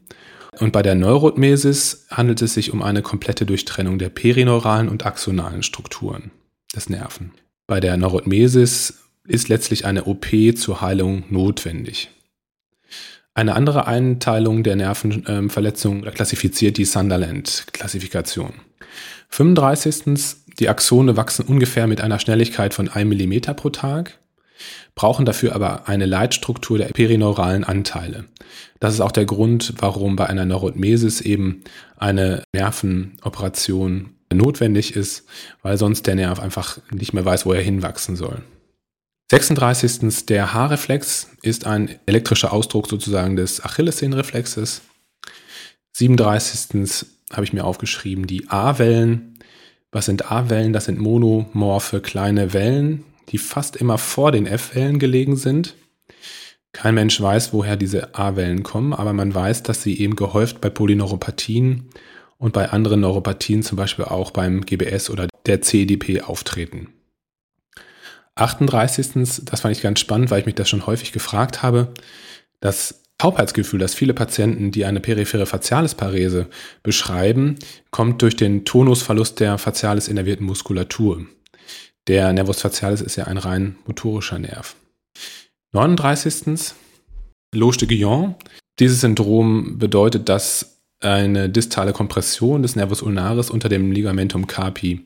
Und 0.59 0.73
bei 0.73 0.81
der 0.81 0.95
Neurotmesis 0.95 2.07
handelt 2.11 2.41
es 2.41 2.55
sich 2.55 2.73
um 2.73 2.81
eine 2.81 3.01
komplette 3.01 3.45
Durchtrennung 3.45 3.99
der 3.99 4.09
perineuralen 4.09 4.89
und 4.89 5.05
axonalen 5.05 5.63
Strukturen 5.63 6.31
des 6.75 6.89
Nerven. 6.89 7.31
Bei 7.67 7.79
der 7.79 7.95
Neurotmesis 7.95 8.95
ist 9.25 9.47
letztlich 9.47 9.85
eine 9.85 10.03
OP 10.03 10.25
zur 10.57 10.81
Heilung 10.81 11.23
notwendig. 11.29 12.09
Eine 13.33 13.55
andere 13.55 13.87
Einteilung 13.87 14.61
der 14.63 14.75
Nervenverletzung 14.75 16.01
klassifiziert 16.01 16.75
die 16.75 16.83
Sunderland-Klassifikation. 16.83 18.55
35. 19.29 20.35
Die 20.59 20.69
Axone 20.69 21.17
wachsen 21.17 21.45
ungefähr 21.45 21.87
mit 21.87 22.01
einer 22.01 22.19
Schnelligkeit 22.19 22.73
von 22.73 22.89
1 22.89 23.09
mm 23.09 23.55
pro 23.55 23.69
Tag 23.69 24.17
brauchen 24.95 25.25
dafür 25.25 25.53
aber 25.53 25.87
eine 25.87 26.05
Leitstruktur 26.05 26.77
der 26.77 26.87
perineuralen 26.87 27.63
Anteile. 27.63 28.25
Das 28.79 28.93
ist 28.93 29.01
auch 29.01 29.11
der 29.11 29.25
Grund, 29.25 29.73
warum 29.77 30.15
bei 30.15 30.27
einer 30.27 30.45
Neurotmesis 30.45 31.21
eben 31.21 31.63
eine 31.97 32.43
Nervenoperation 32.53 34.11
notwendig 34.33 34.95
ist, 34.95 35.25
weil 35.61 35.77
sonst 35.77 36.07
der 36.07 36.15
Nerv 36.15 36.39
einfach 36.39 36.79
nicht 36.91 37.13
mehr 37.13 37.25
weiß, 37.25 37.45
wo 37.45 37.53
er 37.53 37.61
hinwachsen 37.61 38.15
soll. 38.15 38.41
36. 39.31 40.25
Der 40.27 40.53
Haarreflex 40.53 41.31
ist 41.41 41.65
ein 41.65 41.95
elektrischer 42.05 42.53
Ausdruck 42.53 42.87
sozusagen 42.87 43.35
des 43.35 43.63
Achillessehnenreflexes. 43.63 44.81
37. 45.93 47.05
habe 47.33 47.43
ich 47.43 47.53
mir 47.53 47.63
aufgeschrieben, 47.63 48.27
die 48.27 48.49
A-Wellen. 48.49 49.34
Was 49.95 50.07
sind 50.07 50.29
A-Wellen? 50.29 50.73
Das 50.73 50.83
sind 50.83 50.99
monomorphe 50.99 52.01
kleine 52.01 52.51
Wellen, 52.51 53.05
die 53.29 53.37
fast 53.37 53.77
immer 53.77 53.97
vor 53.97 54.33
den 54.33 54.45
F-Wellen 54.45 54.99
gelegen 54.99 55.37
sind. 55.37 55.75
Kein 56.73 56.95
Mensch 56.95 57.21
weiß, 57.21 57.53
woher 57.53 57.77
diese 57.77 58.13
A-Wellen 58.13 58.63
kommen, 58.63 58.91
aber 58.91 59.13
man 59.13 59.33
weiß, 59.33 59.63
dass 59.63 59.83
sie 59.83 59.97
eben 59.97 60.17
gehäuft 60.17 60.59
bei 60.59 60.69
Polyneuropathien 60.69 61.85
und 62.37 62.51
bei 62.51 62.71
anderen 62.71 62.99
Neuropathien, 62.99 63.63
zum 63.63 63.77
Beispiel 63.77 64.03
auch 64.03 64.31
beim 64.31 64.65
GBS 64.65 65.09
oder 65.09 65.29
der 65.45 65.61
CDP, 65.61 66.23
auftreten. 66.23 66.89
38. 68.35 69.45
Das 69.45 69.61
fand 69.61 69.77
ich 69.77 69.81
ganz 69.81 70.01
spannend, 70.01 70.29
weil 70.29 70.41
ich 70.41 70.45
mich 70.45 70.55
das 70.55 70.67
schon 70.67 70.85
häufig 70.87 71.13
gefragt 71.13 71.63
habe. 71.63 71.93
Das 72.59 73.04
Taubheitsgefühl, 73.17 73.79
das 73.79 73.95
viele 73.95 74.13
Patienten, 74.13 74.71
die 74.71 74.85
eine 74.85 74.99
periphere 74.99 75.45
Facialis-Parese 75.45 76.47
beschreiben, 76.83 77.55
kommt 77.91 78.21
durch 78.21 78.35
den 78.35 78.65
Tonusverlust 78.65 79.39
der 79.39 79.57
facialis 79.57 80.07
innervierten 80.07 80.45
Muskulatur. 80.45 81.25
Der 82.07 82.33
Nervus 82.33 82.61
facialis 82.61 83.01
ist 83.01 83.15
ja 83.15 83.25
ein 83.25 83.37
rein 83.37 83.77
motorischer 83.85 84.37
Nerv. 84.37 84.75
39. 85.71 86.73
Loge 87.53 87.77
de 87.77 87.87
Guillon. 87.87 88.35
Dieses 88.79 89.01
Syndrom 89.01 89.79
bedeutet, 89.79 90.27
dass 90.29 90.81
eine 90.99 91.49
distale 91.49 91.93
Kompression 91.93 92.61
des 92.61 92.75
Nervus 92.75 93.01
ulnaris 93.01 93.49
unter 93.49 93.69
dem 93.69 93.91
Ligamentum 93.91 94.47
carpi 94.47 95.05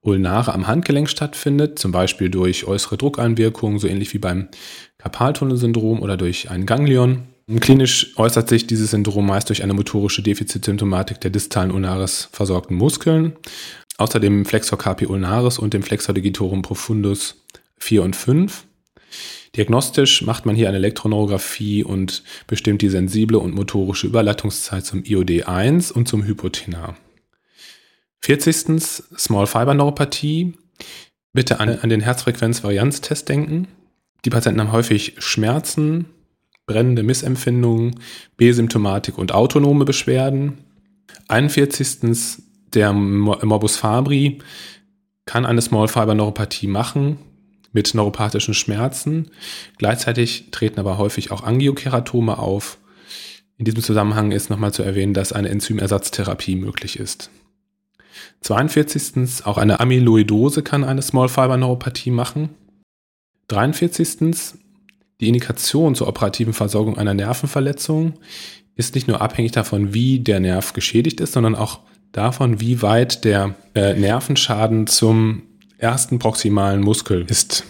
ulnare 0.00 0.52
am 0.52 0.66
Handgelenk 0.66 1.08
stattfindet, 1.08 1.78
zum 1.78 1.90
Beispiel 1.90 2.28
durch 2.28 2.66
äußere 2.66 2.98
Druckeinwirkungen, 2.98 3.78
so 3.78 3.88
ähnlich 3.88 4.12
wie 4.12 4.18
beim 4.18 4.48
Karpaltunnelsyndrom 4.98 6.02
oder 6.02 6.16
durch 6.16 6.50
ein 6.50 6.66
Ganglion. 6.66 7.28
Klinisch 7.60 8.16
äußert 8.16 8.48
sich 8.48 8.66
dieses 8.66 8.92
Syndrom 8.92 9.26
meist 9.26 9.50
durch 9.50 9.62
eine 9.62 9.74
motorische 9.74 10.22
Defizitsymptomatik 10.22 11.20
der 11.20 11.30
distalen 11.30 11.70
ulnaris 11.70 12.28
versorgten 12.32 12.76
Muskeln 12.76 13.36
außer 13.96 14.20
dem 14.20 14.44
Flexor 14.44 14.78
carpi 14.78 15.06
ulnaris 15.06 15.58
und 15.58 15.74
dem 15.74 15.82
Flexor 15.82 16.14
digitorum 16.14 16.62
profundus 16.62 17.44
4 17.78 18.02
und 18.02 18.16
5. 18.16 18.66
Diagnostisch 19.56 20.22
macht 20.22 20.46
man 20.46 20.56
hier 20.56 20.68
eine 20.68 20.78
Elektroneurographie 20.78 21.84
und 21.84 22.24
bestimmt 22.46 22.82
die 22.82 22.88
sensible 22.88 23.38
und 23.38 23.54
motorische 23.54 24.08
Überleitungszeit 24.08 24.84
zum 24.84 25.02
IOD1 25.02 25.92
und 25.92 26.08
zum 26.08 26.24
Hypotenar. 26.24 26.96
40. 28.22 28.80
Small 29.16 29.46
Fiber 29.46 29.74
Neuropathie. 29.74 30.54
Bitte 31.32 31.60
an, 31.60 31.68
an 31.68 31.88
den 31.88 32.00
Herzfrequenzvarianztest 32.00 33.28
denken. 33.28 33.68
Die 34.24 34.30
Patienten 34.30 34.60
haben 34.60 34.72
häufig 34.72 35.14
Schmerzen, 35.18 36.06
brennende 36.66 37.02
Missempfindungen, 37.02 38.00
B-Symptomatik 38.36 39.18
und 39.18 39.32
autonome 39.32 39.84
Beschwerden. 39.84 40.58
41 41.28 42.42
der 42.72 42.92
Morbus 42.92 43.76
Fabri 43.76 44.38
kann 45.26 45.46
eine 45.46 45.62
Small 45.62 45.88
Fiber 45.88 46.14
Neuropathie 46.14 46.66
machen, 46.66 47.18
mit 47.72 47.94
neuropathischen 47.94 48.54
Schmerzen. 48.54 49.30
Gleichzeitig 49.78 50.50
treten 50.50 50.80
aber 50.80 50.98
häufig 50.98 51.30
auch 51.30 51.42
Angiokeratome 51.42 52.38
auf. 52.38 52.78
In 53.56 53.64
diesem 53.64 53.82
Zusammenhang 53.82 54.32
ist 54.32 54.50
nochmal 54.50 54.72
zu 54.72 54.82
erwähnen, 54.82 55.14
dass 55.14 55.32
eine 55.32 55.48
Enzymersatztherapie 55.48 56.56
möglich 56.56 56.98
ist. 56.98 57.30
42. 58.40 59.44
Auch 59.46 59.58
eine 59.58 59.80
Amyloidose 59.80 60.62
kann 60.62 60.84
eine 60.84 61.02
Small 61.02 61.28
Fiber 61.28 61.56
Neuropathie 61.56 62.10
machen. 62.10 62.50
43. 63.48 64.54
Die 65.20 65.28
Indikation 65.28 65.94
zur 65.94 66.08
operativen 66.08 66.52
Versorgung 66.52 66.98
einer 66.98 67.14
Nervenverletzung 67.14 68.14
ist 68.76 68.94
nicht 68.94 69.06
nur 69.06 69.20
abhängig 69.20 69.52
davon, 69.52 69.94
wie 69.94 70.18
der 70.18 70.40
Nerv 70.40 70.72
geschädigt 70.72 71.20
ist, 71.20 71.32
sondern 71.32 71.54
auch 71.54 71.80
davon, 72.12 72.60
wie 72.60 72.82
weit 72.82 73.24
der 73.24 73.54
äh, 73.74 73.94
Nervenschaden 73.94 74.86
zum 74.86 75.42
ersten 75.78 76.18
proximalen 76.18 76.80
Muskel 76.80 77.26
ist. 77.28 77.64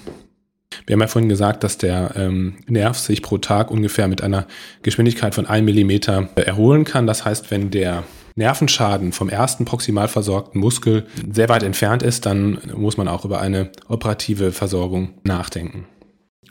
Wir 0.87 0.95
haben 0.95 1.01
ja 1.01 1.07
vorhin 1.07 1.29
gesagt, 1.29 1.65
dass 1.65 1.79
der 1.79 2.15
ähm, 2.17 2.57
Nerv 2.67 2.99
sich 2.99 3.23
pro 3.23 3.39
Tag 3.39 3.71
ungefähr 3.71 4.09
mit 4.09 4.23
einer 4.23 4.47
Geschwindigkeit 4.83 5.35
von 5.35 5.47
1 5.47 5.65
mm 5.65 6.27
erholen 6.37 6.85
kann. 6.85 7.07
Das 7.07 7.25
heißt, 7.25 7.51
wenn 7.51 7.71
der 7.71 8.05
Nervenschaden 8.37 9.13
vom 9.13 9.29
ersten 9.29 9.65
proximal 9.65 10.09
versorgten 10.09 10.61
Muskel 10.61 11.07
sehr 11.31 11.49
weit 11.49 11.63
entfernt 11.63 12.03
ist, 12.03 12.27
dann 12.27 12.59
muss 12.77 12.97
man 12.97 13.07
auch 13.07 13.25
über 13.25 13.41
eine 13.41 13.71
operative 13.89 14.51
Versorgung 14.51 15.11
nachdenken. 15.23 15.87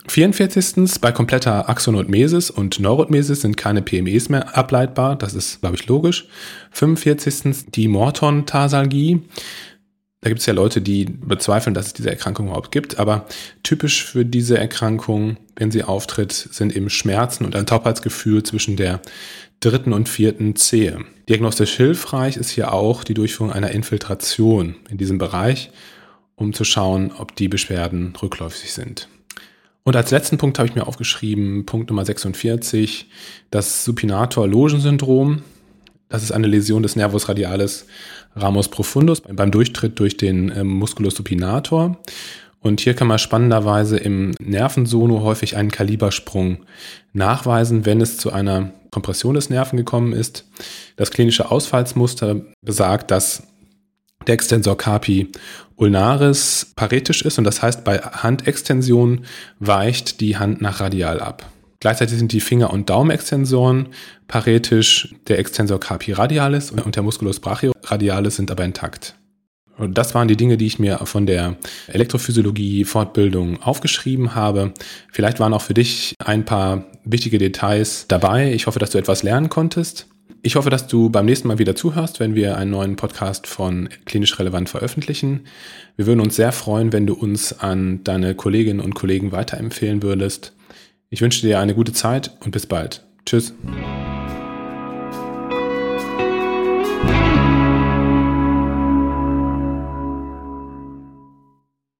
44. 0.06 1.00
Bei 1.00 1.12
kompletter 1.12 1.68
Axonotmesis 1.68 2.50
und 2.50 2.78
Neurotmesis 2.78 3.40
sind 3.40 3.56
keine 3.56 3.82
PMEs 3.82 4.28
mehr 4.28 4.56
ableitbar. 4.56 5.16
Das 5.16 5.34
ist, 5.34 5.60
glaube 5.60 5.76
ich, 5.76 5.86
logisch. 5.86 6.28
45. 6.72 7.72
Die 7.72 7.88
Morton-Tarsalgie. 7.88 9.22
Da 10.20 10.30
gibt 10.30 10.40
es 10.40 10.46
ja 10.46 10.54
Leute, 10.54 10.80
die 10.80 11.04
bezweifeln, 11.04 11.74
dass 11.74 11.88
es 11.88 11.92
diese 11.92 12.10
Erkrankung 12.10 12.46
überhaupt 12.46 12.72
gibt. 12.72 12.98
Aber 12.98 13.26
typisch 13.62 14.04
für 14.04 14.24
diese 14.24 14.58
Erkrankung, 14.58 15.36
wenn 15.56 15.70
sie 15.70 15.82
auftritt, 15.82 16.32
sind 16.32 16.74
eben 16.74 16.90
Schmerzen 16.90 17.44
und 17.44 17.56
ein 17.56 17.66
Taubheitsgefühl 17.66 18.42
zwischen 18.42 18.76
der 18.76 19.00
dritten 19.60 19.92
und 19.92 20.08
vierten 20.08 20.56
Zehe. 20.56 20.98
Diagnostisch 21.28 21.76
hilfreich 21.76 22.36
ist 22.36 22.50
hier 22.50 22.72
auch 22.72 23.04
die 23.04 23.14
Durchführung 23.14 23.52
einer 23.52 23.70
Infiltration 23.70 24.76
in 24.90 24.98
diesem 24.98 25.18
Bereich, 25.18 25.70
um 26.36 26.52
zu 26.52 26.64
schauen, 26.64 27.12
ob 27.16 27.34
die 27.36 27.48
Beschwerden 27.48 28.14
rückläufig 28.20 28.72
sind. 28.72 29.08
Und 29.84 29.96
als 29.96 30.10
letzten 30.10 30.38
Punkt 30.38 30.58
habe 30.58 30.66
ich 30.66 30.74
mir 30.74 30.86
aufgeschrieben, 30.86 31.66
Punkt 31.66 31.90
Nummer 31.90 32.06
46, 32.06 33.10
das 33.50 33.84
Supinator-Logen-Syndrom. 33.84 35.42
Das 36.08 36.22
ist 36.22 36.32
eine 36.32 36.46
Läsion 36.46 36.82
des 36.82 36.96
Nervus 36.96 37.28
radialis 37.28 37.86
ramus 38.34 38.68
profundus 38.68 39.20
beim 39.20 39.50
Durchtritt 39.50 39.98
durch 39.98 40.16
den 40.16 40.50
ähm, 40.56 40.68
Musculus 40.68 41.14
supinator. 41.14 41.98
Und 42.60 42.80
hier 42.80 42.94
kann 42.94 43.08
man 43.08 43.18
spannenderweise 43.18 43.98
im 43.98 44.30
Nervensono 44.40 45.22
häufig 45.22 45.56
einen 45.56 45.70
Kalibersprung 45.70 46.64
nachweisen, 47.12 47.84
wenn 47.84 48.00
es 48.00 48.16
zu 48.16 48.32
einer 48.32 48.72
Kompression 48.90 49.34
des 49.34 49.50
Nerven 49.50 49.76
gekommen 49.76 50.14
ist. 50.14 50.46
Das 50.96 51.10
klinische 51.10 51.50
Ausfallsmuster 51.50 52.40
besagt, 52.62 53.10
dass 53.10 53.42
der 54.26 54.34
Extensor 54.34 54.76
carpi 54.76 55.28
ulnaris 55.76 56.72
paretisch 56.76 57.22
ist 57.22 57.38
und 57.38 57.44
das 57.44 57.62
heißt, 57.62 57.84
bei 57.84 57.98
Handextension 57.98 59.24
weicht 59.58 60.20
die 60.20 60.36
Hand 60.36 60.60
nach 60.60 60.80
radial 60.80 61.20
ab. 61.20 61.50
Gleichzeitig 61.80 62.16
sind 62.16 62.32
die 62.32 62.40
Finger- 62.40 62.72
und 62.72 62.88
Daumenextensoren 62.88 63.88
paretisch, 64.26 65.14
der 65.28 65.38
Extensor 65.38 65.80
carpi 65.80 66.12
radialis 66.12 66.70
und 66.70 66.96
der 66.96 67.02
Musculus 67.02 67.40
brachioradialis 67.40 68.36
sind 68.36 68.50
aber 68.50 68.64
intakt. 68.64 69.16
Und 69.76 69.98
das 69.98 70.14
waren 70.14 70.28
die 70.28 70.36
Dinge, 70.36 70.56
die 70.56 70.66
ich 70.66 70.78
mir 70.78 70.98
von 70.98 71.26
der 71.26 71.56
Elektrophysiologie-Fortbildung 71.88 73.60
aufgeschrieben 73.62 74.34
habe. 74.34 74.72
Vielleicht 75.10 75.40
waren 75.40 75.52
auch 75.52 75.62
für 75.62 75.74
dich 75.74 76.14
ein 76.24 76.44
paar 76.44 76.84
wichtige 77.04 77.38
Details 77.38 78.06
dabei. 78.06 78.52
Ich 78.52 78.66
hoffe, 78.66 78.78
dass 78.78 78.90
du 78.90 78.98
etwas 78.98 79.22
lernen 79.22 79.48
konntest. 79.48 80.06
Ich 80.42 80.56
hoffe, 80.56 80.70
dass 80.70 80.86
du 80.86 81.10
beim 81.10 81.24
nächsten 81.24 81.48
Mal 81.48 81.58
wieder 81.58 81.74
zuhörst, 81.74 82.20
wenn 82.20 82.34
wir 82.34 82.56
einen 82.58 82.70
neuen 82.70 82.96
Podcast 82.96 83.46
von 83.46 83.88
Klinisch 84.04 84.38
Relevant 84.38 84.68
veröffentlichen. 84.68 85.46
Wir 85.96 86.06
würden 86.06 86.20
uns 86.20 86.36
sehr 86.36 86.52
freuen, 86.52 86.92
wenn 86.92 87.06
du 87.06 87.14
uns 87.14 87.58
an 87.58 88.04
deine 88.04 88.34
Kolleginnen 88.34 88.80
und 88.80 88.94
Kollegen 88.94 89.32
weiterempfehlen 89.32 90.02
würdest. 90.02 90.54
Ich 91.10 91.20
wünsche 91.20 91.46
dir 91.46 91.60
eine 91.60 91.74
gute 91.74 91.92
Zeit 91.92 92.32
und 92.44 92.50
bis 92.50 92.66
bald. 92.66 93.04
Tschüss. 93.24 93.54